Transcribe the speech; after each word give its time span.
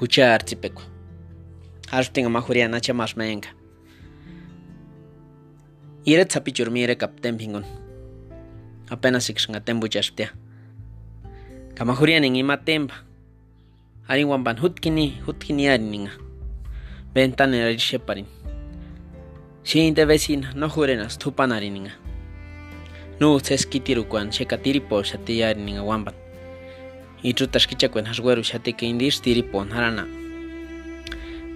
Hucha 0.00 0.34
archipeco. 0.34 0.82
Harting 1.88 2.28
majuria 2.28 2.68
nacha 2.68 2.92
más 2.92 3.16
menga. 3.16 3.54
Iret 6.04 6.32
sapichur 6.32 6.70
mire 6.70 6.96
kapten 6.96 7.38
pingon. 7.38 7.64
Apenas 8.90 9.24
six 9.24 9.46
nga 9.48 9.60
tembu 9.60 9.86
chastia. 9.86 10.34
Kamajuria 11.76 12.20
ning 12.20 12.34
ima 12.34 12.56
temba. 12.56 12.94
Arin 14.08 14.26
wamban 14.26 14.58
hutkini 14.58 15.22
hutkini 15.26 15.68
arininga. 15.68 16.10
Ventana 17.14 17.66
ari 17.66 17.78
sheparin. 17.78 18.26
Siguiente 19.62 20.04
vecina 20.04 20.52
no 20.54 20.68
jurenas 20.68 21.18
tupan 21.18 21.52
arininga. 21.52 21.92
Nu 23.20 23.38
seskitiru 23.38 24.04
kwan 24.04 24.32
shekatiripo 24.32 25.02
shati 25.04 25.44
arininga 25.44 25.82
wamban. 25.82 26.23
Itrutas 27.24 27.64
kichakwen 27.64 28.04
hasweru 28.04 28.44
shati 28.44 28.76
que 28.76 28.84
indir 28.84 29.16
tiripon 29.16 29.70
harana. 29.72 30.04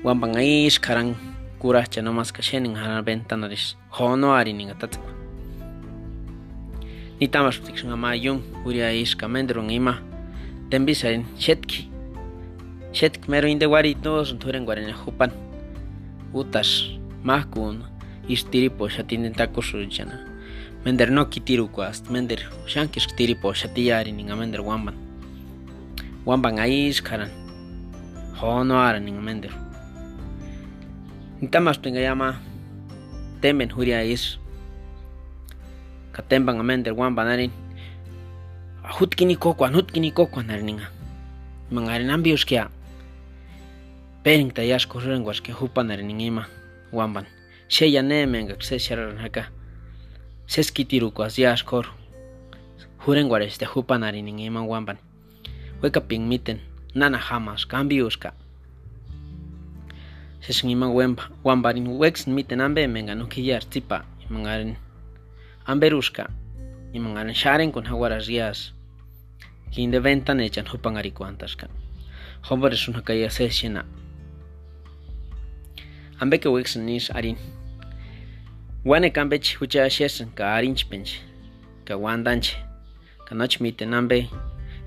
Wamban 0.02 0.32
aish 0.40 0.80
karan 0.80 1.14
kuracha 1.60 2.00
no 2.02 2.10
mas 2.10 2.32
kashenin 2.32 2.74
harana 2.74 3.02
ventanaris. 3.04 3.76
Hono 3.90 4.32
arininga 4.32 4.74
tatsakwa. 4.80 5.12
Ni 7.20 7.28
tamas 7.28 7.60
tikshanga 7.60 7.98
mayun 8.00 8.40
uria 8.64 8.94
ish 8.96 9.14
kamendrun 9.14 9.68
ima. 9.70 10.00
Tembisarin 10.70 11.26
shetki. 11.36 11.90
Shetki 12.92 13.28
mero 13.28 13.46
inde 13.46 13.66
wari 13.68 13.94
todos 13.94 14.32
turen 14.40 14.64
guarene 14.64 14.94
jupan. 14.96 15.32
Utas 16.32 16.96
mahkun 17.22 17.84
istiripo 18.26 18.88
shatin 18.88 19.34
takushujana. 19.34 20.16
Mender 20.86 21.10
no 21.10 21.26
kitiru 21.26 21.68
kwast 21.68 22.08
mender 22.08 22.40
shankish 22.64 23.12
tiripo 23.16 23.52
shatiyari 23.52 24.12
ninga 24.12 24.34
mender 24.34 24.62
wamban. 24.62 25.07
Wamban 26.28 26.58
aish 26.60 27.00
karan. 27.00 27.30
Hono 28.36 28.76
ara 28.76 29.00
ninga 29.00 29.22
mender. 29.24 29.52
Nitamas 31.40 31.80
pinga 31.80 32.00
yama 32.04 32.36
temen 33.40 33.72
huria 33.72 34.04
is. 34.04 34.36
Katemban 36.12 36.60
mender 36.62 36.92
wamban 36.92 37.32
arin. 37.32 37.52
Hutkini 38.84 39.36
kokwan 39.36 39.72
hutkini 39.72 40.12
kokwan 40.12 40.50
arininga. 40.50 40.92
Mangarin 41.70 42.10
ambius 42.10 42.44
kia. 42.44 42.68
Pering 44.22 44.52
tayash 44.52 44.84
korrenguas 44.84 45.40
ke 45.40 45.52
hupan 45.52 45.88
ariningima 45.90 46.44
wamban. 46.92 47.24
Sheya 47.68 48.02
nemenga 48.02 48.60
kse 48.60 48.78
sharan 48.78 49.16
haka. 49.16 49.48
Seskitiru 50.46 51.10
kwas 51.10 51.38
yash 51.38 51.64
kor. 51.64 51.86
Hurenguares 53.06 53.56
te 53.56 53.64
hupan 53.64 54.04
ariningima 54.04 54.60
wamban. 54.60 55.07
Ping 55.80 56.26
miten 56.28 56.60
nana 56.94 57.18
hamas 57.18 57.64
cambiuska. 57.64 58.32
Sesngima 60.40 60.90
wemba 60.90 61.30
wambarin 61.44 61.98
wex 61.98 62.26
miten 62.26 62.60
ambe 62.60 62.86
menga 62.88 63.14
no 63.14 63.26
kiyar 63.26 63.62
tipa 63.62 64.04
mangarin 64.28 64.76
amberuska 65.66 66.30
y 66.92 67.34
sharen 67.34 67.70
con 67.70 67.84
hawaras 67.86 68.28
yas. 68.28 68.72
Kinde 69.70 70.00
ventan 70.00 70.40
echan 70.40 70.66
hupan 70.66 70.96
arikuantaska. 70.96 71.68
Hombres 72.42 72.88
una 72.88 73.02
kaya 73.02 73.30
seshena. 73.30 73.84
Ambe 76.18 76.40
que 76.40 76.48
wex 76.48 76.76
nis 76.76 77.10
arin. 77.10 77.36
Wane 78.84 79.12
kambech 79.12 79.58
hucha 79.58 79.88
shesen 79.90 80.34
ka 80.34 80.56
arinch 80.56 80.88
pench. 80.88 81.20
Ka 81.84 81.96
wandanche. 81.96 82.56
Ka 83.26 83.34
noch 83.34 83.60
miten 83.60 83.94
ambe 83.94 84.28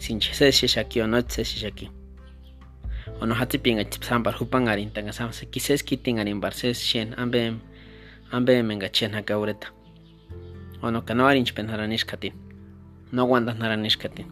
sinche 0.02 0.34
seshe 0.34 0.68
shaki 0.68 1.04
o 1.04 1.08
noch 1.08 1.30
seshe 1.30 1.58
shaki. 1.64 1.90
Ono 3.22 3.36
hati 3.36 3.58
pinga 3.60 3.86
sambar 4.02 4.34
hupan 4.34 4.68
arin 4.68 4.90
tanga 4.90 5.14
sam 5.14 5.32
se 5.32 5.46
kises 5.46 5.84
kiting 5.84 6.20
arin 6.20 6.40
bar 6.40 6.54
ses 6.54 6.82
shen 6.82 7.14
ambe 7.18 7.60
ambe 8.32 8.54
menga 8.64 8.90
chen 8.92 9.14
haka 9.14 9.34
ureta. 9.34 9.68
Ono 10.82 11.02
ka 11.02 11.14
no 11.14 11.26
haranish 11.26 12.06
katin. 12.06 12.34
No 13.12 13.28
wandan 13.28 13.62
haranish 13.62 13.98
katin. 14.00 14.26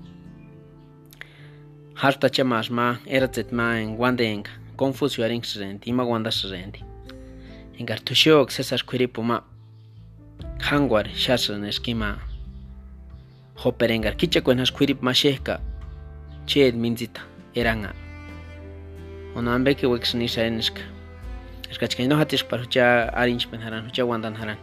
Harta 1.93 2.29
chamas 2.29 2.71
ma 2.71 2.95
eratzet 3.05 3.51
ma 3.51 3.75
en 3.75 3.97
wandenga. 3.97 4.49
Confusio 4.75 5.23
arin 5.23 5.41
srenti 5.41 5.93
ma 5.93 6.03
wanda 6.03 6.31
srenti. 6.31 6.81
Engar 7.77 7.99
tushok 7.99 8.49
sesas 8.49 8.81
kwiripu 8.81 9.23
ma. 9.23 9.43
Hangwar 10.59 11.05
shasran 11.13 11.63
eskima. 11.65 12.28
joperengar 13.63 14.15
kichakuen 14.15 14.59
has 14.59 14.71
kwirip 14.71 15.01
masheka 15.01 15.59
chet 16.45 16.75
minzita 16.75 17.21
eranga 17.55 17.93
ona 19.35 19.55
ambe 19.55 19.75
ke 19.75 19.87
wex 19.87 20.15
ni 20.15 20.27
sainska 20.27 20.81
no 22.07 22.15
hatis 22.15 22.43
par 22.43 22.59
arinch 23.13 23.47
pen 23.51 23.61
haran 23.61 23.91
cha 23.91 24.03
wandan 24.03 24.35
haran. 24.35 24.57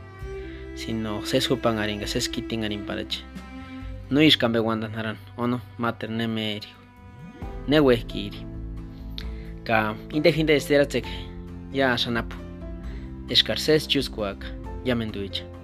Sino 0.74 1.22
sesu 1.24 1.56
pan 1.56 1.78
aringa 1.78 2.06
ses 2.06 2.28
kiting 2.28 2.64
arin 2.64 2.84
parach 2.84 3.22
no 4.10 4.20
iiskambe 4.20 4.58
wandan 4.58 4.92
haran 4.92 5.16
ono 5.38 5.60
mater 5.78 6.10
ne 6.10 6.26
meri. 6.26 6.68
Ne 7.68 7.80
wekiri 7.80 8.44
ka 9.64 9.94
inde 10.12 10.30
hinde 10.30 10.56
esteratzek 10.56 11.06
ya 11.72 11.96
sanapu. 11.96 12.36
Eskar 13.30 13.56
chuskuak 13.56 14.44
ya 14.84 14.94
menduicha 14.94 15.55